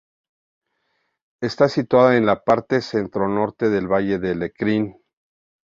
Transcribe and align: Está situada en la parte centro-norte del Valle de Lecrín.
Está 1.43 1.69
situada 1.69 2.17
en 2.17 2.25
la 2.25 2.43
parte 2.43 2.81
centro-norte 2.81 3.69
del 3.69 3.87
Valle 3.87 4.17
de 4.17 4.33
Lecrín. 4.33 4.97